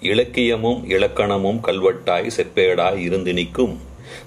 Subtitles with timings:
[0.00, 3.78] இலக்கியமும் இலக்கணமும் கல்வெட்டாய் செப்பேடாய் இருந்து நிற்கும்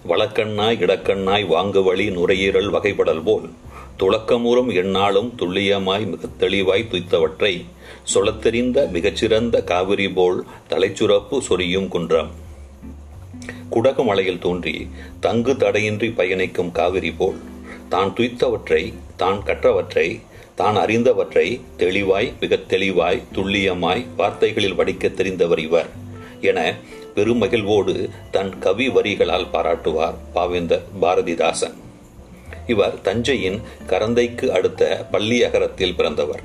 [0.07, 3.49] வழக்கண்ணாய் இடக்கண்ணாய் வாங்குவழி நுரையீரல் வகைப்படல் போல்
[3.99, 7.65] துளக்கமுறும் எண்ணாலும் துல்லியமாய் மிகத் தெளிவாய் துய்த்தவற்றை
[8.13, 12.31] சொலத்தெறிந்த மிகச்சிறந்த காவிரி போல் தலைச்சுரப்பு சொரியும் குன்றம்.
[13.69, 14.87] குடகு மலையில் தோன்றி
[15.19, 17.39] தங்கு தடையின்றி பயணிக்கும் காவிரி போல்
[17.89, 20.19] தான் துய்த்தவற்றை தான் கற்றவற்றை
[20.55, 25.89] தான் அறிந்தவற்றை தெளிவாய் மிகத் தெளிவாய் துல்லியமாய் வார்த்தைகளில் வடிக்கத் தெரிந்தவர் இவர்
[26.41, 26.75] என
[27.15, 31.73] பெருமகிழ்வோடு தன் கவி வரிகளால் பாராட்டுவார் பாவேந்தர் பாரதிதாசன்.
[32.67, 36.41] இவர் தஞ்சையின் கரந்தைக்கு அடுத்த பள்ளியகரத்தில் பிறந்தவர்.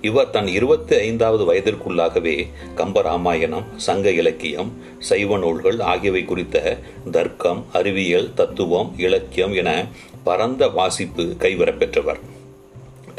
[0.00, 6.78] இவர் தன் இருபத்தி ஐந்தாவது வயதிற்குள்ளாகவே கம்பராமாயணம் சங்க இலக்கியம் சைவ நூல்கள் ஆகியவை குறித்த
[7.10, 9.86] தர்க்கம் அறிவியல் தத்துவம் இலக்கியம் என
[10.24, 12.20] பரந்த வாசிப்பு கைவரப்பெற்றவர்.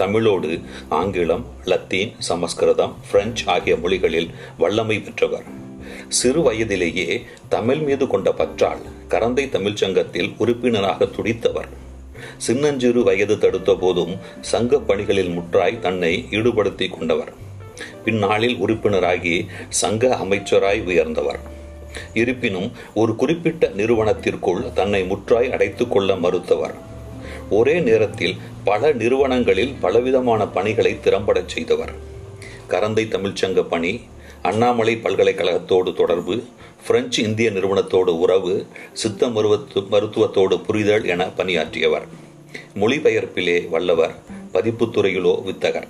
[0.01, 5.43] தமிழோடு ஆங்கிலம் லத்தீன் சமஸ்கிருதம் பிரெஞ்சு ஆகிய மொழிகளில் வல்லமை பெற்றவர்.
[6.07, 11.67] சிறு வயதிலேயே தமிழ் மீது கொண்ட பற்றால் கரந்தை தமிழ்ச் சங்கத்தில் உறுப்பினராக துடித்தவர்.
[12.37, 17.33] சின்னஞ்சிறு வயது தடுத்த போதும் சங்க பணிகளில் முற்றாய் தன்னை ஈடுபடுத்திக் கொண்டவர்.
[18.05, 21.39] பின்னாளில் உறுப்பினராகி சங்க அமைச்சராய் உயர்ந்தவர்.
[22.13, 26.89] இருப்பினும் ஒரு குறிப்பிட்ட நிறுவனத்திற்குள் தன்னை முற்றாய் அடைத்துக் கொள்ள மறுத்தவர்.
[27.51, 31.91] ஒரே நேரத்தில் பல நிறுவனங்களில் பலவிதமான பணிகளை திறம்படச் செய்தவர்.
[32.69, 33.99] கரந்தை தமிழ்ச்சங்க பணி
[34.41, 36.43] அண்ணாமலை பல்கலைக்கழகத்தோடு தொடர்பு
[36.87, 42.05] பிரெஞ்சு இந்திய நிறுவனத்தோடு உறவு சித்த மருவத்து மருத்துவத்தோடு புரிதல் என பணியாற்றியவர்.
[42.75, 44.15] மொழிபெயர்ப்பிலே வல்லவர்
[44.53, 45.87] பதிப்புத்துறையிலோ வித்தகர்.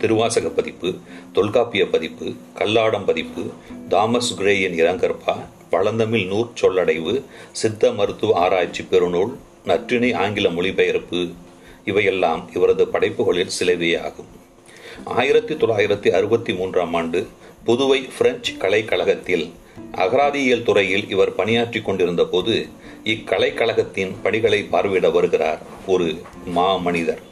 [0.00, 0.94] திருவாசக பதிப்பு
[1.32, 3.42] தொல்காப்பிய பதிப்பு கல்லாடம் பதிப்பு
[3.88, 5.36] தாமஸ் கிரேயின் இரங்கற்பா
[5.70, 9.32] பழந்தமிழ் நூற் சொல்லடைவு சித்த மருத்துவ ஆராய்ச்சி பெருநூல்
[9.64, 11.28] நற்றிணை ஆங்கில மொழிபெயர்ப்பு
[11.84, 14.26] இவையெல்லாம் இவரது படைப்புகளில் சிலவே ஆகும்.
[15.04, 17.26] ஆயிரத்தி தொள்ளாயிரத்தி அறுபத்தி மூன்றாம் ஆண்டு
[17.66, 19.52] புதுவை பிரெஞ்சு கலைக்கழகத்தில்
[19.96, 22.66] அகராதியியல் துறையில் இவர் பணியாற்றி கொண்டிருந்த போது
[23.04, 27.22] இக்கலைக்கழகத்தின் பணிகளை பார்வையிட வருகிறார் ஒரு மா மனிதர்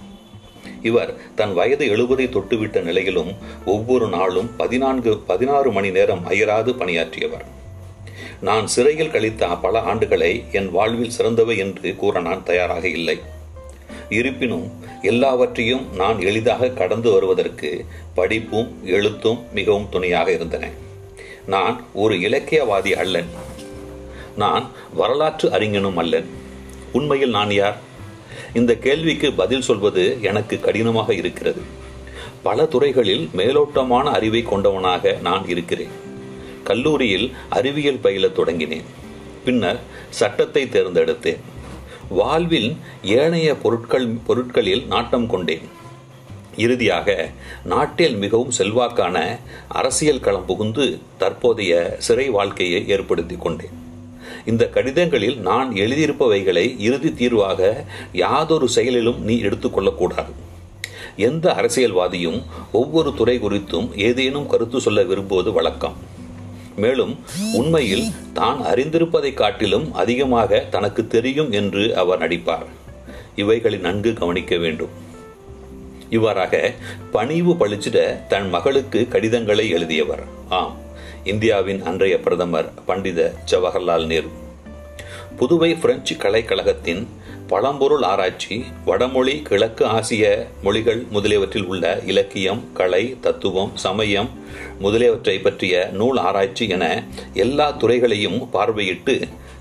[0.83, 3.37] இவர் தன் வயது எழுபதை தொட்டுவிட்ட நிலையிலும்
[3.67, 7.57] ஒவ்வொரு நாளும் பதினான்கு பதினாறு மணி நேரம் அயராது பணியாற்றியவர்.
[8.41, 13.19] நான் சிறையில் கழித்த பல ஆண்டுகளை என் வாழ்வில் சிறந்தவை என்று கூற நான் தயாராக இல்லை.
[14.09, 14.71] இருப்பினும்
[15.03, 17.85] எல்லாவற்றையும் நான் எளிதாக கடந்து வருவதற்கு
[18.15, 20.71] படிப்பும் எழுத்தும் மிகவும் துணையாக இருந்தன.
[21.47, 23.27] நான் ஒரு இலக்கியவாதி அல்லன்.
[24.37, 26.29] நான் வரலாற்று அறிஞனும் அல்லன்.
[26.93, 27.81] உண்மையில் நான் யார்?
[28.55, 31.61] இந்த கேள்விக்கு பதில் சொல்வது எனக்கு கடினமாக இருக்கிறது.
[32.43, 36.07] பல துறைகளில் மேலோட்டமான அறிவை கொண்டவனாக நான் இருக்கிறேன்.
[36.71, 38.89] கல்லூரியில் அறிவியல் பயில தொடங்கினேன்.
[39.45, 39.81] பின்னர்
[40.19, 41.43] சட்டத்தை தேர்ந்தெடுத்தேன்.
[42.19, 42.71] வாழ்வில்
[43.17, 45.67] ஏனைய பொருட்கள் பொருட்களில் நாட்டம் கொண்டேன்.
[46.57, 47.09] இறுதியாக
[47.65, 49.17] நாட்டில் மிகவும் செல்வாக்கான
[49.69, 50.87] அரசியல் களம் புகுந்து
[51.19, 53.77] தற்போதைய சிறை வாழ்க்கையை ஏற்படுத்தி கொண்டேன்.
[54.47, 57.61] இந்த கடிதங்களில் நான் எழுதியிருப்பவைகளை இறுதி தீர்வாக
[58.13, 60.33] யாதொரு செயலிலும் நீ எடுத்துக்கொள்ளக்கூடாது
[61.17, 62.41] எந்த அரசியல்வாதியும்
[62.73, 65.97] ஒவ்வொரு துறை குறித்தும் ஏதேனும் கருத்து சொல்ல விரும்புவது வழக்கம்.
[66.79, 67.13] மேலும்
[67.53, 72.69] உண்மையில் தான் அறிந்திருப்பதை காட்டிலும் அதிகமாக தனக்கு தெரியும் என்று அவர் நடிப்பார்.
[73.37, 74.95] இவைகளை நன்கு கவனிக்க வேண்டும்.
[76.11, 76.55] இவ்வாறாக
[77.13, 80.25] பணிவு பழிச்சிட தன் மகளுக்கு கடிதங்களை எழுதியவர்.
[80.49, 80.77] ஆம்
[81.25, 84.31] இந்தியாவின் அன்றைய பிரதமர் பண்டித ஜவஹர்லால் நேரு.
[85.39, 87.07] புதுவை பிரெஞ்சு கலைக்கழகத்தின்
[87.47, 94.31] பழம்பொருள் ஆராய்ச்சி வடமொழி கிழக்கு ஆசிய மொழிகள் முதலியவற்றில் உள்ள இலக்கியம் கலை தத்துவம் சமயம்
[94.79, 97.05] முதலியவற்றை பற்றிய நூல் ஆராய்ச்சி என
[97.35, 99.15] எல்லா துறைகளையும் பார்வையிட்டு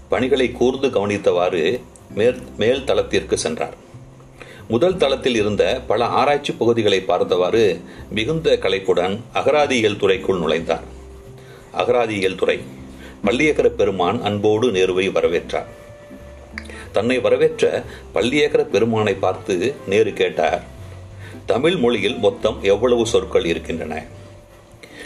[0.09, 1.63] பணிகளை கூர்ந்து கவனித்தவாறு
[2.13, 3.75] மேல் மேல் தளத்திற்கு சென்றார்.
[4.67, 10.87] முதல் தளத்தில் இருந்த பல ஆராய்ச்சி பகுதிகளை பார்த்தவாறு மிகுந்த கலைப்புடன் அகராதியியல் துறைக்குள் நுழைந்தார்.
[11.77, 12.57] அகராதியியல் துறை
[13.23, 15.65] பள்ளியகர பெருமான் அன்போடு நேருவை வரவேற்றார்.
[16.91, 17.83] தன்னை வரவேற்ற
[18.13, 20.63] பள்ளியகர பெருமானை பார்த்து நேரு கேட்டார்
[21.45, 24.03] தமிழ் மொழியில் மொத்தம் எவ்வளவு சொற்கள் இருக்கின்றன?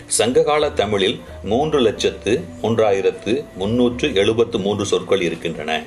[0.07, 5.83] சங்ககால தமிழில் மூன்று லட்சத்து மூன்றாயிரத்து முன்னூற்று எழுபத்து மூன்று சொற்கள் இருக்கின்றன.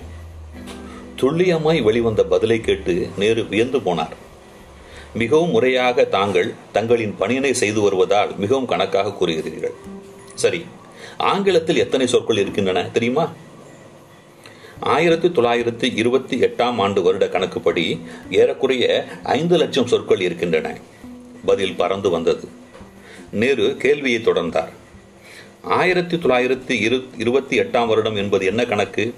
[1.16, 4.14] துல்லியமாய் வெளிவந்த பதிலை கேட்டு நேரு வியந்து போனார்.
[5.14, 9.74] மிகவும் முறையாக தாங்கள் தங்களின் பணியினை செய்து வருவதால் மிகவும் கணக்காக கூறுகிறீர்கள்.
[10.34, 10.64] சரி
[11.16, 13.32] ஆங்கிலத்தில் எத்தனை சொற்கள் இருக்கின்றன தெரியுமா?
[14.80, 18.00] ஆயிரத்தி தொள்ளாயிரத்தி இருபத்தி எட்டாம் ஆண்டு வருட கணக்குப்படி
[18.30, 20.78] ஏறக்குறைய ஐந்து லட்சம் சொற்கள் இருக்கின்றன.
[21.46, 22.48] பதில் பறந்து வந்தது.
[23.30, 24.68] நேரு கேள்வியை தொடர்ந்தார்.
[25.62, 29.14] ஆயிரத்தி தொள்ளாயிரத்தி இரு இருபத்தி எட்டாம் வருடம் என்பது என்ன கணக்கு?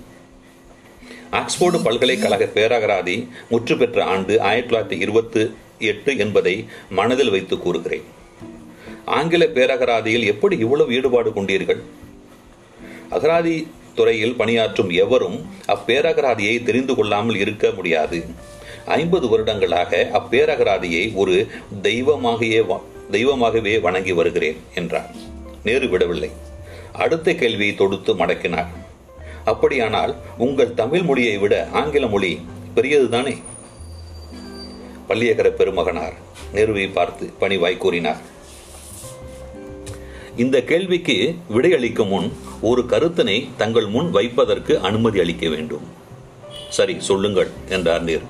[1.30, 8.02] ஆக்ஸ்போர்டு பல்கலைக்கழக பேரகராதி முற்று பெற்ற ஆண்டு ஆயிரத்தி தொள்ளாயிரத்தி இருபத்தி எட்டு என்பதை மனதில் வைத்து கூறுகிறேன்.
[9.06, 11.80] ஆங்கில பேரகராதியில் எப்படி இவ்வளவு ஈடுபாடு கொண்டீர்கள்?
[13.10, 18.24] அகராதி துறையில் பணியாற்றும் எவரும் அப்பேரகராதியை தெரிந்து கொள்ளாமல் இருக்க முடியாது.
[18.86, 21.48] ஐம்பது வருடங்களாக அப்பேரகராதியை ஒரு
[21.82, 22.64] தெய்வமாகவே
[23.10, 25.10] தெய்வமாகவே வணங்கி வருகிறேன் என்றார்
[25.64, 26.30] நேரு விடவில்லை.
[26.92, 28.70] அடுத்த கேள்வியை தொடுத்து மடக்கினார்.
[29.44, 32.40] அப்படியானால் உங்கள் தமிழ் மொழியை விட ஆங்கில மொழி
[32.74, 33.36] பெரியதுதானே
[35.08, 36.16] பள்ளியகர பெருமகனார்
[36.54, 38.34] நேருவை பார்த்து பணிவாய் கூறினார்.
[40.44, 41.14] இந்த கேள்விக்கு
[41.54, 42.26] விடையளிக்கும் முன்
[42.60, 45.86] ஒரு கருத்தினை தங்கள் முன் வைப்பதற்கு அனுமதி அளிக்க வேண்டும்.
[46.68, 48.24] சரி சொல்லுங்கள் என்றார் நீர்.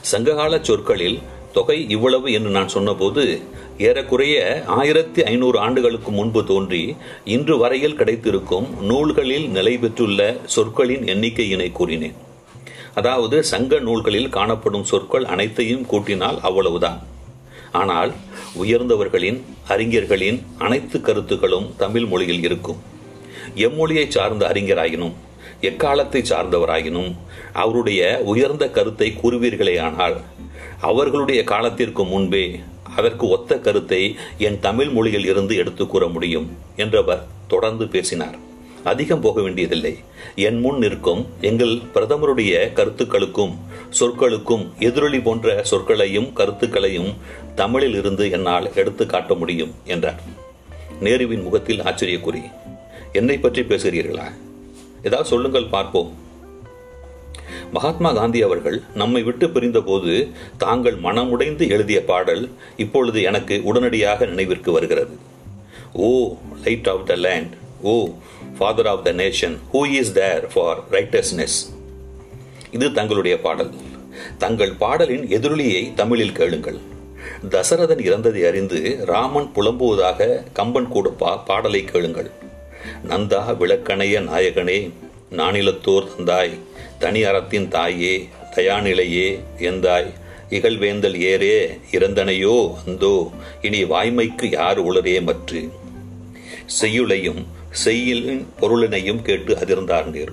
[0.00, 1.18] சங்ககால சொற்களில்
[1.52, 3.24] தொகை இவ்வளவு என்று நான் சொன்னபோது
[3.78, 12.18] ஏறக்குறைய ஆயிரத்தி ஐநூறு ஆண்டுகளுக்கு முன்பு தோன்றி இன்று வரையில் கிடைத்திருக்கும் நூல்களில் நிலை பெற்றுள்ள சொற்களின் எண்ணிக்கையினை கூறினேன்.
[12.94, 17.00] அதாவது சங்க நூல்களில் காணப்படும் சொற்கள் அனைத்தையும் கூட்டினால் அவ்வளவுதான்.
[17.72, 18.12] ஆனால்
[18.56, 22.80] உயர்ந்தவர்களின் அறிஞர்களின் அனைத்து கருத்துக்களும் தமிழ் மொழியில் இருக்கும்.
[23.54, 25.14] எம்மொழியை சார்ந்த அறிஞராயினும்
[25.60, 27.16] எக்காலத்தை சார்ந்தவராயினும்
[27.52, 30.16] அவருடைய உயர்ந்த கருத்தை கூறுவீர்களேயானால்
[30.80, 32.60] அவர்களுடைய காலத்திற்கு முன்பே
[32.96, 38.38] அதற்கு ஒத்த கருத்தை என் தமிழ் மொழியில் இருந்து எடுத்து கூற முடியும் என்றவர் தொடர்ந்து பேசினார்.
[38.84, 39.98] அதிகம் போக வேண்டியதில்லை.
[40.34, 43.58] என் முன் நிற்கும் எங்கள் பிரதமருடைய கருத்துக்களுக்கும்
[44.00, 47.14] சொற்களுக்கும் எதிரொலி போன்ற சொற்களையும் கருத்துக்களையும்
[47.54, 50.20] தமிழில் இருந்து என்னால் எடுத்து காட்ட முடியும் என்றார்.
[51.00, 52.50] நேருவின் முகத்தில் ஆச்சரியக்குறி.
[53.12, 54.32] என்னை பற்றி பேசுகிறீர்களா?
[55.02, 56.28] ஏதாவது சொல்லுங்கள் பார்ப்போம்.
[57.72, 65.16] மகாத்மா காந்தி அவர்கள் நம்மை விட்டு பிரிந்தபோது தாங்கள் மனமுடைந்து எழுதிய பாடல் இப்பொழுது எனக்கு உடனடியாக நினைவிற்கு வருகிறது.
[65.92, 66.34] O
[66.64, 68.08] light of the land O
[68.60, 71.58] father of the nation who is there for righteousness
[72.76, 73.70] இது தங்களுடைய பாடல்.
[74.38, 76.78] தங்கள் பாடலின் எதிரொலியை தமிழில் கேளுங்கள்.
[77.54, 78.80] தசரதன் இறந்ததை அறிந்து
[79.10, 80.28] ராமன் புலம்புவதாக
[80.58, 82.30] கம்பன் கூட பா பாடலை கேளுங்கள்.
[83.10, 84.78] நந்தா விளக்கணைய நாயகனே
[85.38, 86.54] நானிலத்தோர் தந்தாய்
[86.98, 88.14] தனி அறத்தின் தாயே
[88.56, 89.28] தயாநிலையே
[89.70, 90.10] எந்தாய்
[90.58, 91.56] இகழ்வேந்தல் ஏரே
[91.96, 93.14] இறந்தனையோ அந்தோ
[93.66, 95.60] இனி வாய்மைக்கு யார் உளரே மற்று?
[96.80, 100.32] செய்யுளையும் செய்யலின் பொருளினையும் கேட்டு அதிர்ந்தார் நேரு.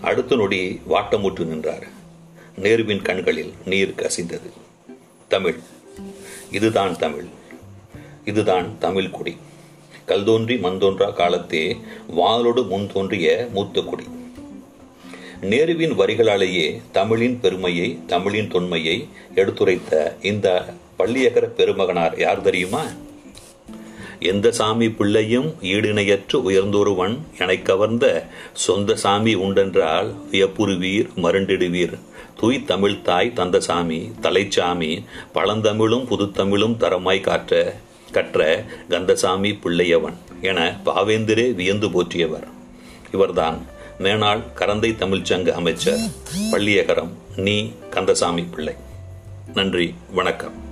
[0.00, 1.86] அடுத்த நொடி வாட்டமுற்று நின்றார்.
[2.62, 4.50] நேருவின் கண்களில் நீர் கசிந்தது.
[5.28, 5.58] தமிழ்.
[6.50, 7.24] இதுதான் தமிழ்.
[8.24, 9.36] இதுதான் தமிழ் குடி.
[10.06, 11.76] கல்தோன்றி மந்தோன்றா காலத்தே
[12.08, 14.04] வாளோடு முன் தோன்றிய மூத்த குடி.
[15.40, 22.84] நேருவின் வரிகளாலேயே தமிழின் பெருமையை தமிழின் தொன்மையை எடுத்துரைத்த இந்த பள்ளியகர பெருமகனார் யார் தெரியுமா?
[24.20, 31.98] எந்த சாமி பிள்ளையும் ஈடிணையற்று உயர்ந்தொருவன் என கவர்ந்த சொந்த சாமி உண்டென்றால் வியப்புருவீர் மருண்டிடுவீர்.
[32.40, 35.04] தூய் தமிழ் தாய் தந்த சாமி தலைச்சாமி
[35.34, 37.74] பழந்தமிழும் புதுத்தமிழும் தரமாய் காற்ற
[38.12, 42.46] கற்ற கந்தசாமி பிள்ளையவன் என பாவேந்திரே வியந்து போற்றியவர்.
[43.12, 43.66] இவர்தான்
[43.98, 45.98] மேனாள் கரந்தை தமிழ்ச்சங்க அமைச்சர்
[46.50, 48.74] பள்ளியகரம் நீ கந்தசாமி பிள்ளை.
[49.54, 50.67] நன்றி வணக்கம்.